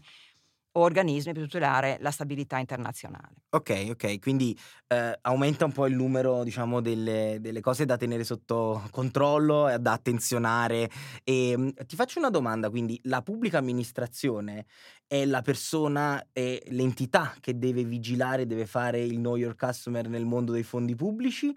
o 0.76 0.82
organismi 0.82 1.34
per 1.34 1.44
tutelare 1.44 1.98
la 2.02 2.12
stabilità 2.12 2.58
internazionale. 2.58 3.44
Ok, 3.50 3.88
ok, 3.92 4.20
quindi 4.20 4.58
eh, 4.88 5.18
aumenta 5.22 5.66
un 5.66 5.72
po' 5.72 5.86
il 5.86 5.96
numero, 5.96 6.44
diciamo, 6.44 6.82
delle, 6.82 7.38
delle, 7.40 7.62
cose 7.62 7.86
da 7.86 7.98
tenere 7.98 8.24
sotto 8.24 8.82
controllo 8.92 9.70
e 9.70 9.78
da 9.80 9.94
attenzionare. 9.94 10.90
E 11.24 11.50
ehm, 11.50 11.74
ti 11.86 11.96
faccio 11.96 12.20
una 12.20 12.30
domanda, 12.30 12.70
quindi 12.70 13.00
la 13.04 13.22
pubblica 13.22 13.60
amministrazione 13.60 14.66
è 15.06 15.26
la 15.26 15.42
persona, 15.42 16.30
è 16.32 16.60
l'entità 16.70 17.36
che 17.40 17.58
deve 17.58 17.84
vigilare, 17.84 18.48
deve 18.48 18.66
fare 18.66 19.02
il 19.02 19.18
know 19.18 19.36
your 19.36 19.56
customer 19.56 20.08
nel 20.10 20.26
mondo 20.26 20.52
dei 20.52 20.64
fondi 20.64 20.96
pubblici 20.96 21.56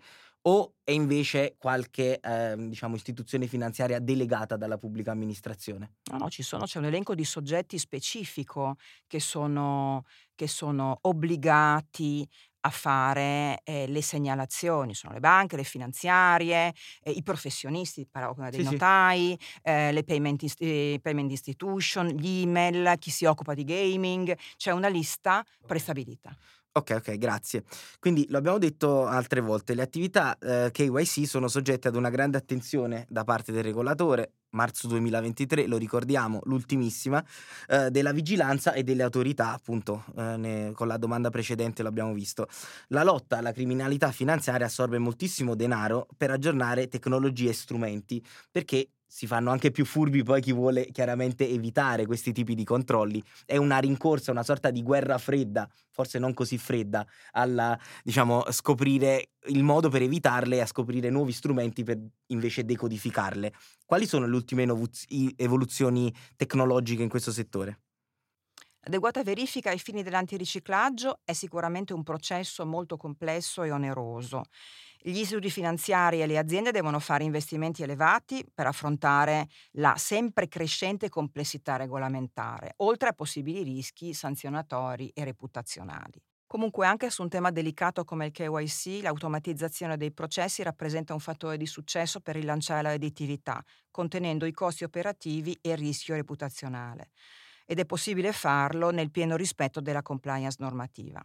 o 0.49 0.75
è 0.83 0.93
invece 0.93 1.57
qualche 1.59 2.21
eh, 2.21 2.55
diciamo, 2.57 2.95
istituzione 2.95 3.47
finanziaria 3.47 3.99
delegata 3.99 4.57
dalla 4.57 4.79
pubblica 4.79 5.11
amministrazione? 5.11 5.97
No, 6.13 6.19
no, 6.19 6.31
ci 6.31 6.43
sono, 6.43 6.65
c'è 6.65 6.79
un 6.79 6.85
elenco 6.85 7.15
di 7.15 7.25
soggetti 7.25 7.79
specifico 7.79 8.77
che 9.07 9.19
sono, 9.19 10.05
che 10.35 10.47
sono 10.47 10.99
obbligati 11.03 12.27
a 12.61 12.71
fare 12.71 13.61
eh, 13.65 13.87
le 13.87 14.03
segnalazioni, 14.03 14.95
sono 14.95 15.13
le 15.13 15.21
banche, 15.21 15.57
le 15.57 15.65
finanziarie, 15.65 16.73
eh, 17.03 17.11
i 17.11 17.23
professionisti, 17.23 18.07
parlavo 18.09 18.35
prima 18.35 18.51
dei 18.51 18.65
sì, 18.65 18.71
notai, 18.71 19.37
sì. 19.41 19.61
Eh, 19.63 19.93
le 19.93 20.05
payment, 20.05 20.43
ist- 20.43 20.61
eh, 20.61 20.99
payment 21.01 21.31
institution, 21.31 22.07
gli 22.09 22.43
email, 22.43 22.97
chi 22.99 23.11
si 23.11 23.25
occupa 23.25 23.55
di 23.55 23.65
gaming, 23.65 24.37
c'è 24.57 24.73
una 24.73 24.89
lista 24.89 25.45
prestabilita. 25.65 26.37
Ok, 26.77 26.91
ok, 26.97 27.17
grazie. 27.17 27.65
Quindi 27.99 28.27
lo 28.29 28.37
abbiamo 28.37 28.59
detto 28.59 29.07
altre 29.07 29.41
volte, 29.41 29.73
le 29.75 29.81
attività 29.81 30.37
eh, 30.39 30.69
KYC 30.71 31.27
sono 31.27 31.49
soggette 31.49 31.89
ad 31.89 31.97
una 31.97 32.11
grande 32.11 32.37
attenzione 32.37 33.07
da 33.09 33.25
parte 33.25 33.51
del 33.51 33.63
regolatore, 33.63 34.33
marzo 34.51 34.87
2023, 34.87 35.67
lo 35.69 35.79
ricordiamo, 35.79 36.41
l'ultimissima, 36.45 37.25
eh, 37.69 37.91
della 37.91 38.13
vigilanza 38.13 38.75
e 38.75 38.83
delle 38.83 39.03
autorità, 39.05 39.53
appunto, 39.55 40.05
eh, 40.19 40.37
ne, 40.37 40.73
con 40.75 40.87
la 40.87 40.99
domanda 40.99 41.31
precedente 41.31 41.83
l'abbiamo 41.83 42.13
visto. 42.13 42.47
La 42.89 43.03
lotta 43.03 43.39
alla 43.39 43.53
criminalità 43.53 44.13
finanziaria 44.13 44.67
assorbe 44.67 44.99
moltissimo 44.99 45.55
denaro 45.55 46.07
per 46.15 46.31
aggiornare 46.31 46.89
tecnologie 46.89 47.49
e 47.49 47.55
strumenti, 47.55 48.23
perché 48.51 48.91
si 49.07 49.27
fanno 49.27 49.51
anche 49.51 49.71
più 49.71 49.85
furbi 49.85 50.23
poi 50.23 50.41
chi 50.41 50.53
vuole 50.53 50.87
chiaramente 50.91 51.49
evitare 51.49 52.07
questi 52.07 52.33
tipi 52.33 52.55
di 52.55 52.65
controlli. 52.65 53.23
È 53.45 53.57
una 53.57 53.79
rincorsa, 53.79 54.31
una 54.31 54.43
sorta 54.43 54.71
di 54.71 54.83
guerra 54.83 55.19
fredda, 55.19 55.69
forse 55.91 56.19
non 56.19 56.35
così 56.35 56.59
fredda, 56.59 57.07
alla 57.33 57.79
diciamo 58.03 58.45
scoprire 58.51 59.31
il 59.49 59.63
modo 59.63 59.89
per 59.89 60.03
evitarle 60.03 60.57
e 60.57 60.61
a 60.61 60.67
scoprire 60.67 61.11
nuovi 61.11 61.33
strumenti 61.33 61.83
per 61.85 61.99
invece 62.27 62.65
decodificarle. 62.65 63.53
Quali 63.85 64.07
sono 64.07 64.27
le 64.27 64.35
ultime 64.35 64.67
evoluzioni 65.37 66.13
tecnologiche 66.37 67.03
in 67.03 67.09
questo 67.09 67.33
settore? 67.33 67.81
L'adeguata 68.81 69.23
verifica 69.25 69.71
ai 69.71 69.79
fini 69.79 70.03
dell'antiriciclaggio 70.05 71.21
è 71.25 71.33
sicuramente 71.33 71.93
un 71.93 72.05
processo 72.05 72.65
molto 72.65 72.97
complesso 72.97 73.65
e 73.65 73.73
oneroso 73.73 74.45
gli 75.11 75.21
istituti 75.21 75.51
finanziari 75.51 76.21
e 76.21 76.27
le 76.27 76.37
aziende 76.37 76.73
devono 76.73 76.99
fare 76.99 77.23
investimenti 77.23 77.85
elevati 77.85 78.45
per 78.53 78.67
affrontare 78.67 79.47
la 79.75 79.95
sempre 79.97 80.49
crescente 80.49 81.09
complessità 81.09 81.77
regolamentare, 81.77 82.75
oltre 82.79 83.11
a 83.11 83.13
possibili 83.13 83.63
rischi 83.63 84.13
sanzionatori 84.13 85.09
e 85.15 85.23
reputazionali. 85.23 86.21
Comunque 86.49 86.87
anche 86.87 87.11
su 87.11 87.23
un 87.23 87.29
tema 87.29 87.53
delicato 87.53 88.05
come 88.05 88.27
il 88.27 88.33
KYC, 88.33 89.03
l'automatizzazione 89.03 89.97
dei 89.97 90.13
processi 90.13 90.65
rappresenta 90.65 91.13
un 91.13 91.21
fattore 91.21 91.57
di 91.57 91.67
successo 91.67 92.19
per 92.19 92.35
rilanciare 92.35 92.83
la 92.83 92.91
redditività, 92.91 93.63
contenendo 93.93 94.45
i 94.45 94.53
costi 94.53 94.83
operativi 94.83 95.57
e 95.61 95.71
il 95.71 95.77
rischio 95.77 96.17
reputazionale. 96.17 97.11
Ed 97.65 97.79
è 97.79 97.87
possibile 97.87 98.33
farlo 98.33 98.91
nel 98.91 99.13
pieno 99.13 99.37
rispetto 99.37 99.81
della 99.81 100.03
compliance 100.03 100.57
normativa. 100.59 101.25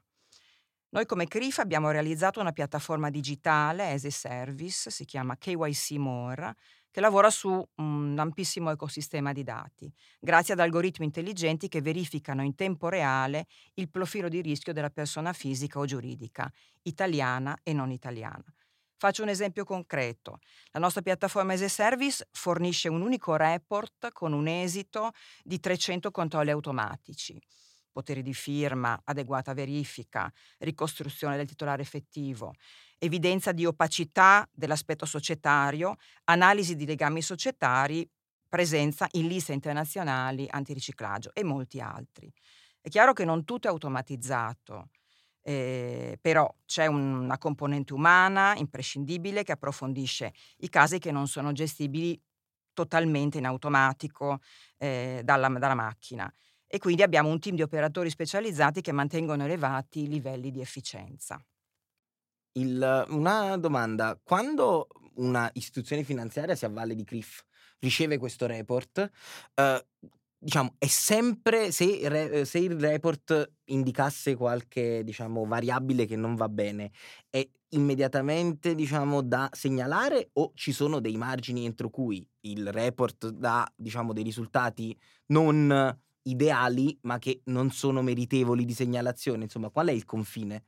Noi 0.94 1.06
come 1.06 1.26
CRIF 1.26 1.60
abbiamo 1.60 1.90
realizzato 1.90 2.42
una 2.42 2.52
piattaforma 2.52 3.10
digitale 3.10 3.94
as 3.94 4.04
a 4.04 4.10
service, 4.10 4.92
si 4.92 5.06
chiama 5.06 5.38
KYC 5.38 5.92
More, 5.92 6.54
che 6.92 7.00
lavora 7.00 7.30
su 7.30 7.66
un 7.76 8.16
ampissimo 8.20 8.72
ecosistema 8.72 9.32
di 9.32 9.44
dati, 9.44 9.90
grazie 10.20 10.54
ad 10.54 10.60
algoritmi 10.60 11.06
intelligenti 11.06 11.70
che 11.70 11.82
verificano 11.82 12.44
in 12.44 12.56
tempo 12.56 12.90
reale 12.90 13.46
il 13.76 13.90
profilo 13.90 14.28
di 14.28 14.42
rischio 14.42 14.74
della 14.74 14.90
persona 14.90 15.32
fisica 15.32 15.80
o 15.80 15.86
giuridica, 15.86 16.52
italiana 16.82 17.58
e 17.64 17.72
non 17.72 17.90
italiana. 17.90 18.44
Faccio 18.98 19.24
un 19.24 19.30
esempio 19.30 19.64
concreto. 19.64 20.40
La 20.72 20.82
nostra 20.82 21.02
piattaforma 21.02 21.54
as 21.54 21.62
a 21.62 21.70
service 21.70 22.28
fornisce 22.32 22.90
un 22.90 23.02
unico 23.02 23.38
report 23.38 24.12
con 24.12 24.34
un 24.34 24.48
esito 24.48 25.12
di 25.42 25.58
300 25.58 26.12
controlli 26.12 26.50
automatici 26.50 27.42
poteri 27.92 28.22
di 28.22 28.34
firma, 28.34 29.00
adeguata 29.04 29.54
verifica, 29.54 30.32
ricostruzione 30.60 31.38
del 31.38 31.48
titolare 31.48 31.82
effettivo, 31.82 32.54
evidenza 32.98 33.52
di 33.52 33.66
opacità 33.66 34.48
dell'aspetto 34.52 35.06
societario, 35.06 35.96
analisi 36.26 36.76
di 36.76 36.86
legami 36.86 37.22
societari, 37.22 38.08
presenza 38.48 39.08
in 39.12 39.28
liste 39.28 39.54
internazionali 39.54 40.46
antiriciclaggio 40.50 41.32
e 41.34 41.44
molti 41.44 41.80
altri. 41.80 42.32
È 42.82 42.90
chiaro 42.90 43.14
che 43.14 43.26
non 43.26 43.46
tutto 43.46 43.68
è 43.68 43.72
automatizzato, 43.72 44.90
eh, 45.44 46.18
però 46.22 46.54
c'è 46.66 46.86
una 46.88 47.38
componente 47.38 47.94
umana 47.94 48.56
imprescindibile 48.56 49.44
che 49.44 49.54
approfondisce 49.54 50.34
i 50.58 50.70
casi 50.70 51.00
che 51.00 51.12
non 51.12 51.28
sono 51.28 51.52
gestibili 51.52 52.20
totalmente 52.74 53.38
in 53.38 53.46
automatico 53.46 54.40
eh, 54.78 55.22
dalla, 55.24 55.48
dalla 55.50 55.76
macchina 55.76 56.32
e 56.72 56.78
quindi 56.80 57.04
abbiamo 57.04 57.28
un 57.28 57.38
team 57.38 57.56
di 57.58 57.62
operatori 57.62 58.10
specializzati 58.10 58.80
che 58.80 58.94
mantengono 58.94 59.44
elevati 59.44 60.08
livelli 60.08 60.52
di 60.52 60.62
efficienza. 60.62 61.44
Il, 62.54 63.06
una 63.10 63.58
domanda, 63.58 64.18
quando 64.24 64.88
una 65.16 65.50
istituzione 65.54 66.04
finanziaria 66.04 66.56
si 66.56 66.64
avvale 66.64 66.96
di 66.96 67.04
CRIF, 67.04 67.44
riceve 67.80 68.18
questo 68.18 68.46
report, 68.46 69.10
eh, 69.54 69.86
diciamo, 70.38 70.76
è 70.78 70.88
sempre 70.88 71.74
se, 71.74 72.08
re, 72.08 72.46
se, 72.46 72.60
il 72.60 72.80
report 72.80 73.52
indicasse 73.66 74.36
qualche 74.36 75.04
diciamo, 75.04 75.46
variabile 75.46 76.06
che 76.06 76.16
non 76.16 76.36
va 76.36 76.48
bene, 76.48 76.92
è 77.30 77.46
immediatamente 77.70 78.76
diciamo, 78.76 79.22
da 79.22 79.50
segnalare 79.52 80.30
o 80.34 80.54
ci 80.56 80.72
sono 80.72 81.02
dei 81.02 81.18
margini 81.18 81.66
entro 81.66 81.90
cui 81.90 82.26
il 82.42 82.72
report 82.72 83.28
dà 83.28 83.70
diciamo, 83.76 84.14
dei 84.14 84.24
risultati 84.24 84.98
non 85.28 86.00
ideali 86.24 86.98
ma 87.04 87.20
che 87.20 87.42
non 87.46 87.72
sono 87.72 88.02
meritevoli 88.02 88.66
di 88.66 88.74
segnalazione? 88.74 89.44
Insomma, 89.44 89.70
qual 89.70 89.88
è 89.88 89.92
il 89.92 90.06
confine? 90.06 90.66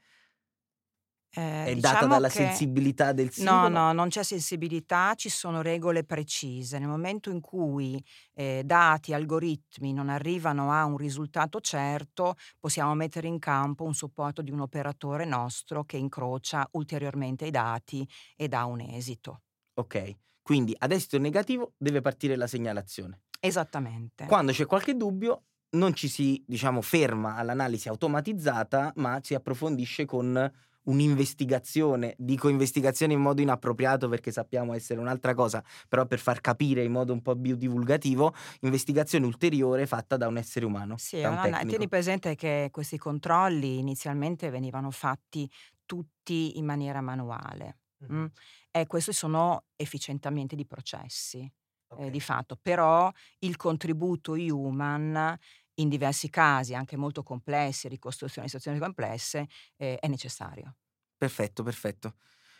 Eh, 1.35 1.69
è 1.71 1.75
diciamo 1.75 2.05
data 2.05 2.05
dalla 2.07 2.29
sensibilità 2.29 3.11
del 3.11 3.31
singolo? 3.31 3.67
No, 3.67 3.67
no, 3.67 3.93
non 3.93 4.09
c'è 4.09 4.21
sensibilità, 4.23 5.15
ci 5.15 5.27
sono 5.29 5.63
regole 5.63 6.03
precise. 6.03 6.77
Nel 6.77 6.87
momento 6.87 7.31
in 7.31 7.41
cui 7.41 8.03
eh, 8.35 8.61
dati, 8.63 9.11
algoritmi 9.11 9.91
non 9.91 10.09
arrivano 10.09 10.71
a 10.71 10.85
un 10.85 10.97
risultato 10.97 11.59
certo, 11.59 12.35
possiamo 12.59 12.93
mettere 12.93 13.27
in 13.27 13.39
campo 13.39 13.85
un 13.85 13.95
supporto 13.95 14.43
di 14.43 14.51
un 14.51 14.59
operatore 14.59 15.25
nostro 15.25 15.83
che 15.83 15.97
incrocia 15.97 16.67
ulteriormente 16.73 17.45
i 17.47 17.51
dati 17.51 18.07
e 18.35 18.47
dà 18.47 18.65
un 18.65 18.81
esito. 18.81 19.41
Ok, 19.75 19.95
quindi 20.43 20.75
ad 20.77 20.91
esito 20.91 21.17
negativo 21.17 21.73
deve 21.77 22.01
partire 22.01 22.35
la 22.35 22.47
segnalazione. 22.47 23.21
Esattamente. 23.39 24.25
Quando 24.25 24.51
c'è 24.51 24.65
qualche 24.65 24.95
dubbio 24.95 25.45
non 25.71 25.95
ci 25.95 26.07
si, 26.07 26.43
diciamo, 26.45 26.81
ferma 26.81 27.35
all'analisi 27.35 27.87
automatizzata, 27.89 28.93
ma 28.97 29.19
si 29.23 29.33
approfondisce 29.33 30.05
con 30.05 30.51
un'investigazione, 30.85 32.13
dico 32.17 32.49
investigazione 32.49 33.13
in 33.13 33.21
modo 33.21 33.41
inappropriato 33.41 34.09
perché 34.09 34.31
sappiamo 34.31 34.73
essere 34.73 34.99
un'altra 34.99 35.33
cosa, 35.33 35.63
però 35.87 36.05
per 36.05 36.19
far 36.19 36.41
capire 36.41 36.83
in 36.83 36.91
modo 36.91 37.13
un 37.13 37.21
po' 37.21 37.35
più 37.35 37.55
divulgativo, 37.55 38.33
investigazione 38.61 39.25
ulteriore 39.25 39.87
fatta 39.87 40.17
da 40.17 40.27
un 40.27 40.37
essere 40.37 40.65
umano. 40.65 40.97
Sì, 40.97 41.21
da 41.21 41.29
Anna, 41.29 41.41
tecnico. 41.41 41.65
tieni 41.69 41.87
presente 41.87 42.35
che 42.35 42.69
questi 42.71 42.97
controlli 42.97 43.77
inizialmente 43.79 44.49
venivano 44.49 44.91
fatti 44.91 45.49
tutti 45.85 46.57
in 46.57 46.65
maniera 46.65 47.01
manuale 47.01 47.77
Mhm. 47.99 48.15
mm? 48.17 48.25
E 48.75 48.87
questi 48.87 49.13
sono 49.13 49.65
efficientamenti 49.75 50.55
di 50.55 50.65
processi 50.65 51.51
eh, 51.95 52.09
Ok. 52.09 52.09
di 52.09 52.19
fatto, 52.19 52.57
però 52.61 53.11
il 53.39 53.55
contributo 53.57 54.33
human 54.33 55.37
in 55.75 55.89
diversi 55.89 56.29
casi, 56.29 56.73
anche 56.75 56.97
molto 56.97 57.23
complessi, 57.23 57.87
ricostruzioni 57.87 58.47
di 58.47 58.53
situazioni 58.53 58.79
complesse, 58.79 59.47
eh, 59.77 59.97
è 59.99 60.07
necessario. 60.07 60.75
Perfetto, 61.17 61.63
perfetto. 61.63 62.15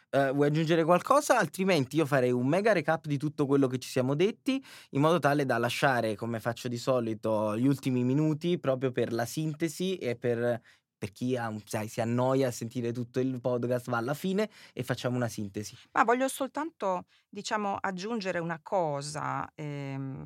Eh, 0.09 0.31
vuoi 0.31 0.47
aggiungere 0.47 0.83
qualcosa? 0.83 1.37
Altrimenti 1.39 1.97
io 1.97 2.05
farei 2.05 2.31
un 2.31 2.47
mega 2.47 2.71
recap 2.71 3.07
di 3.07 3.17
tutto 3.17 3.45
quello 3.45 3.67
che 3.67 3.79
ci 3.79 3.89
siamo 3.89 4.15
detti, 4.15 4.63
in 4.91 5.01
modo 5.01 5.19
tale 5.19 5.45
da 5.45 5.57
lasciare, 5.57 6.15
come 6.15 6.39
faccio 6.39 6.67
di 6.69 6.77
solito, 6.77 7.57
gli 7.57 7.67
ultimi 7.67 8.03
minuti 8.03 8.59
proprio 8.59 8.91
per 8.91 9.11
la 9.11 9.25
sintesi 9.25 9.97
e 9.97 10.15
per, 10.15 10.61
per 11.03 11.11
chi 11.11 11.35
ha 11.35 11.53
sai, 11.65 11.89
si 11.89 11.99
annoia 11.99 12.47
a 12.47 12.51
sentire 12.51 12.93
tutto 12.93 13.19
il 13.19 13.41
podcast, 13.41 13.89
va 13.89 13.97
alla 13.97 14.13
fine 14.13 14.49
e 14.71 14.83
facciamo 14.83 15.17
una 15.17 15.27
sintesi. 15.27 15.75
Ma 15.91 16.05
voglio 16.05 16.29
soltanto, 16.29 17.07
diciamo, 17.27 17.75
aggiungere 17.77 18.39
una 18.39 18.61
cosa 18.63 19.45
ehm, 19.53 20.25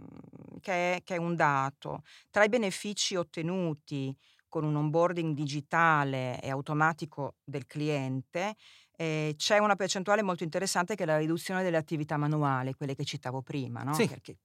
che, 0.62 0.98
è, 0.98 1.02
che 1.04 1.16
è 1.16 1.18
un 1.18 1.36
dato. 1.36 2.04
Tra 2.30 2.44
i 2.44 2.50
benefici 2.50 3.16
ottenuti 3.16 4.16
con 4.48 4.66
un 4.66 4.76
onboarding 4.76 5.34
digitale 5.34 6.40
e 6.42 6.52
automatico 6.52 7.38
del 7.44 7.66
cliente, 7.66 8.54
eh, 8.96 9.34
c'è 9.36 9.58
una 9.58 9.76
percentuale 9.76 10.22
molto 10.22 10.44
interessante 10.44 10.94
che 10.94 11.04
è 11.04 11.06
la 11.08 11.18
riduzione 11.18 11.64
delle 11.64 11.78
attività 11.78 12.18
manuali, 12.18 12.76
quelle 12.76 12.94
che 12.94 13.04
citavo 13.04 13.42
prima, 13.42 13.82
no? 13.82 13.96
Sì. 13.96 14.08
Perché 14.08 14.38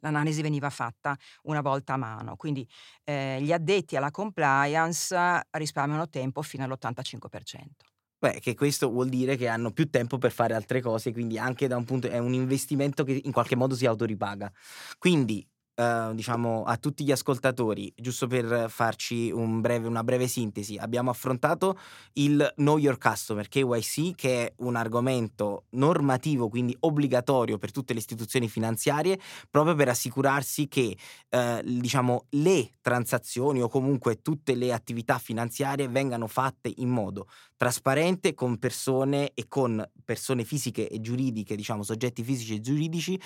l'analisi 0.00 0.42
veniva 0.42 0.70
fatta 0.70 1.16
una 1.42 1.60
volta 1.60 1.94
a 1.94 1.96
mano. 1.96 2.36
Quindi 2.36 2.66
eh, 3.04 3.38
gli 3.40 3.52
addetti 3.52 3.96
alla 3.96 4.10
compliance 4.10 5.16
risparmiano 5.50 6.08
tempo 6.08 6.42
fino 6.42 6.64
all'85%. 6.64 7.86
Beh, 8.20 8.40
che 8.40 8.54
questo 8.56 8.90
vuol 8.90 9.08
dire 9.08 9.36
che 9.36 9.46
hanno 9.46 9.70
più 9.70 9.88
tempo 9.90 10.18
per 10.18 10.32
fare 10.32 10.52
altre 10.54 10.80
cose, 10.80 11.12
quindi 11.12 11.38
anche 11.38 11.68
da 11.68 11.76
un 11.76 11.84
punto 11.84 12.08
è 12.08 12.18
un 12.18 12.32
investimento 12.32 13.04
che 13.04 13.20
in 13.22 13.30
qualche 13.30 13.54
modo 13.54 13.76
si 13.76 13.86
autoripaga. 13.86 14.52
Quindi, 14.98 15.46
eh, 15.78 16.10
diciamo 16.12 16.64
a 16.64 16.76
tutti 16.76 17.04
gli 17.04 17.12
ascoltatori, 17.12 17.92
giusto 17.96 18.26
per 18.26 18.66
farci 18.68 19.30
un 19.30 19.60
breve- 19.60 19.86
una 19.86 20.02
breve 20.02 20.26
sintesi, 20.26 20.76
abbiamo 20.76 21.10
affrontato 21.10 21.78
il 22.14 22.52
Know 22.56 22.78
Your 22.78 22.98
Customer, 22.98 23.46
KYC, 23.46 24.16
che 24.16 24.46
è 24.46 24.52
un 24.56 24.74
argomento 24.74 25.66
normativo, 25.70 26.48
quindi 26.48 26.76
obbligatorio 26.80 27.58
per 27.58 27.70
tutte 27.70 27.92
le 27.92 28.00
istituzioni 28.00 28.48
finanziarie, 28.48 29.20
proprio 29.48 29.76
per 29.76 29.88
assicurarsi 29.88 30.66
che 30.66 30.96
eh, 31.28 31.62
diciamo, 31.64 32.26
le 32.30 32.72
transazioni 32.80 33.62
o 33.62 33.68
comunque 33.68 34.20
tutte 34.20 34.56
le 34.56 34.72
attività 34.72 35.18
finanziarie 35.18 35.86
vengano 35.86 36.26
fatte 36.26 36.72
in 36.74 36.88
modo 36.88 37.28
trasparente 37.56 38.34
con 38.34 38.58
persone 38.58 39.32
e 39.34 39.46
con 39.48 39.84
persone 40.04 40.44
fisiche 40.44 40.88
e 40.88 41.00
giuridiche, 41.00 41.56
diciamo 41.56 41.82
soggetti 41.82 42.22
fisici 42.22 42.54
e 42.54 42.60
giuridici, 42.60 43.20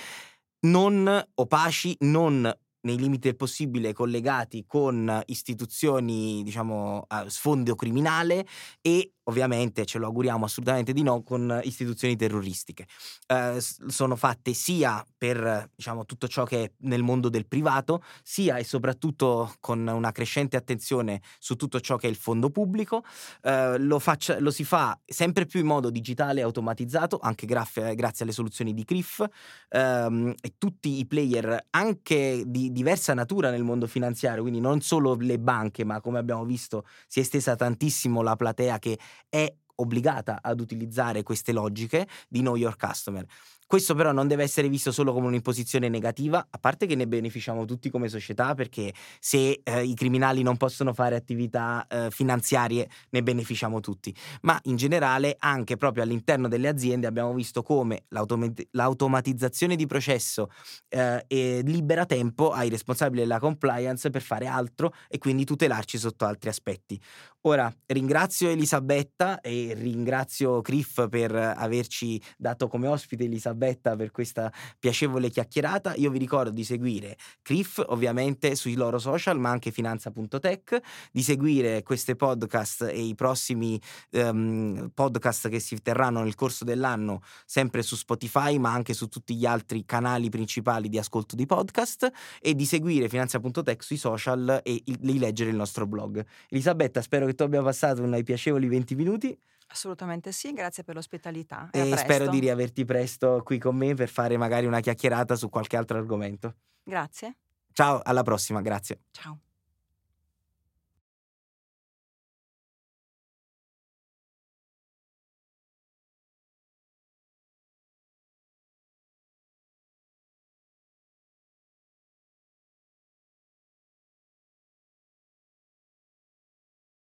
non 0.62 1.24
opaci, 1.34 1.96
non 2.00 2.52
nei 2.82 2.98
limiti 2.98 3.28
del 3.28 3.36
possibile 3.36 3.92
collegati 3.92 4.64
con 4.66 5.22
istituzioni, 5.26 6.42
diciamo, 6.42 7.04
a 7.08 7.28
sfondo 7.28 7.74
criminale 7.74 8.46
e 8.80 9.12
ovviamente, 9.24 9.84
ce 9.84 9.98
lo 9.98 10.06
auguriamo 10.06 10.44
assolutamente 10.44 10.92
di 10.92 11.02
no, 11.02 11.22
con 11.22 11.60
istituzioni 11.62 12.16
terroristiche. 12.16 12.86
Eh, 13.26 13.58
sono 13.60 14.16
fatte 14.16 14.52
sia 14.52 15.04
per 15.16 15.70
diciamo, 15.74 16.04
tutto 16.04 16.26
ciò 16.26 16.44
che 16.44 16.64
è 16.64 16.72
nel 16.80 17.02
mondo 17.02 17.28
del 17.28 17.46
privato, 17.46 18.02
sia 18.22 18.56
e 18.56 18.64
soprattutto 18.64 19.54
con 19.60 19.86
una 19.86 20.12
crescente 20.12 20.56
attenzione 20.56 21.20
su 21.38 21.56
tutto 21.56 21.80
ciò 21.80 21.96
che 21.96 22.06
è 22.06 22.10
il 22.10 22.16
fondo 22.16 22.50
pubblico. 22.50 23.04
Eh, 23.42 23.78
lo, 23.78 23.98
faccia- 23.98 24.40
lo 24.40 24.50
si 24.50 24.64
fa 24.64 24.98
sempre 25.04 25.46
più 25.46 25.60
in 25.60 25.66
modo 25.66 25.90
digitale 25.90 26.40
e 26.40 26.42
automatizzato, 26.44 27.18
anche 27.20 27.46
grazie, 27.46 27.94
grazie 27.94 28.24
alle 28.24 28.34
soluzioni 28.34 28.74
di 28.74 28.84
CRIF 28.84 29.24
ehm, 29.68 30.34
e 30.40 30.54
tutti 30.58 30.98
i 30.98 31.06
player 31.06 31.66
anche 31.70 32.42
di 32.46 32.71
diversa 32.72 33.14
natura 33.14 33.50
nel 33.50 33.62
mondo 33.62 33.86
finanziario, 33.86 34.42
quindi 34.42 34.60
non 34.60 34.80
solo 34.80 35.14
le 35.14 35.38
banche, 35.38 35.84
ma 35.84 36.00
come 36.00 36.18
abbiamo 36.18 36.44
visto 36.44 36.84
si 37.06 37.18
è 37.20 37.22
estesa 37.22 37.54
tantissimo 37.56 38.22
la 38.22 38.36
platea 38.36 38.78
che 38.78 38.98
è 39.28 39.52
obbligata 39.76 40.38
ad 40.42 40.60
utilizzare 40.60 41.22
queste 41.22 41.52
logiche 41.52 42.06
di 42.28 42.40
know 42.40 42.56
your 42.56 42.76
customer. 42.76 43.24
Questo 43.72 43.94
però 43.94 44.12
non 44.12 44.28
deve 44.28 44.42
essere 44.42 44.68
visto 44.68 44.92
solo 44.92 45.14
come 45.14 45.28
un'imposizione 45.28 45.88
negativa, 45.88 46.46
a 46.50 46.58
parte 46.58 46.84
che 46.84 46.94
ne 46.94 47.08
beneficiamo 47.08 47.64
tutti 47.64 47.88
come 47.88 48.10
società 48.10 48.54
perché 48.54 48.92
se 49.18 49.62
eh, 49.64 49.82
i 49.82 49.94
criminali 49.94 50.42
non 50.42 50.58
possono 50.58 50.92
fare 50.92 51.16
attività 51.16 51.86
eh, 51.88 52.10
finanziarie 52.10 52.86
ne 53.08 53.22
beneficiamo 53.22 53.80
tutti, 53.80 54.14
ma 54.42 54.60
in 54.64 54.76
generale 54.76 55.36
anche 55.38 55.78
proprio 55.78 56.02
all'interno 56.02 56.48
delle 56.48 56.68
aziende 56.68 57.06
abbiamo 57.06 57.32
visto 57.32 57.62
come 57.62 58.04
l'automat- 58.08 58.62
l'automatizzazione 58.72 59.74
di 59.74 59.86
processo 59.86 60.50
eh, 60.90 61.62
libera 61.64 62.04
tempo 62.04 62.50
ai 62.50 62.68
responsabili 62.68 63.22
della 63.22 63.38
compliance 63.38 64.10
per 64.10 64.20
fare 64.20 64.48
altro 64.48 64.92
e 65.08 65.16
quindi 65.16 65.46
tutelarci 65.46 65.96
sotto 65.96 66.26
altri 66.26 66.50
aspetti. 66.50 67.00
Ora 67.44 67.74
ringrazio 67.86 68.50
Elisabetta 68.50 69.40
e 69.40 69.72
ringrazio 69.74 70.60
Criff 70.60 71.08
per 71.08 71.34
averci 71.34 72.22
dato 72.36 72.68
come 72.68 72.86
ospite 72.86 73.24
Elisabetta 73.24 73.60
per 73.96 74.10
questa 74.10 74.52
piacevole 74.78 75.30
chiacchierata. 75.30 75.94
Io 75.94 76.10
vi 76.10 76.18
ricordo 76.18 76.50
di 76.50 76.64
seguire 76.64 77.16
Criff 77.42 77.80
ovviamente 77.86 78.54
sui 78.54 78.74
loro 78.74 78.98
social, 78.98 79.38
ma 79.38 79.50
anche 79.50 79.70
finanza.tech, 79.70 80.80
di 81.12 81.22
seguire 81.22 81.82
queste 81.82 82.16
podcast 82.16 82.82
e 82.82 83.00
i 83.00 83.14
prossimi 83.14 83.80
ehm, 84.10 84.90
podcast 84.92 85.48
che 85.48 85.60
si 85.60 85.80
terranno 85.80 86.22
nel 86.22 86.34
corso 86.34 86.64
dell'anno 86.64 87.22
sempre 87.46 87.82
su 87.82 87.96
Spotify, 87.96 88.58
ma 88.58 88.72
anche 88.72 88.94
su 88.94 89.08
tutti 89.08 89.36
gli 89.36 89.46
altri 89.46 89.84
canali 89.84 90.28
principali 90.28 90.88
di 90.88 90.98
ascolto 90.98 91.36
di 91.36 91.46
podcast 91.46 92.10
e 92.40 92.54
di 92.54 92.64
seguire 92.64 93.08
finanza.tech 93.08 93.82
sui 93.82 93.96
social 93.96 94.60
e 94.62 94.82
di 94.84 95.18
leggere 95.18 95.50
il 95.50 95.56
nostro 95.56 95.86
blog. 95.86 96.24
Elisabetta, 96.48 97.00
spero 97.00 97.26
che 97.26 97.34
tu 97.34 97.42
abbia 97.42 97.62
passato 97.62 98.02
una 98.02 98.20
piacevoli 98.22 98.66
20 98.68 98.94
minuti 98.94 99.38
Assolutamente 99.72 100.32
sì, 100.32 100.52
grazie 100.52 100.84
per 100.84 100.94
l'ospitalità. 100.94 101.70
E, 101.72 101.90
e 101.90 101.96
spero 101.96 102.28
di 102.28 102.38
riaverti 102.40 102.84
presto 102.84 103.40
qui 103.42 103.58
con 103.58 103.74
me 103.74 103.94
per 103.94 104.10
fare 104.10 104.36
magari 104.36 104.66
una 104.66 104.80
chiacchierata 104.80 105.34
su 105.34 105.48
qualche 105.48 105.78
altro 105.78 105.96
argomento. 105.96 106.56
Grazie. 106.82 107.38
Ciao, 107.72 108.00
alla 108.02 108.22
prossima, 108.22 108.60
grazie. 108.60 109.00
Ciao. 109.10 109.38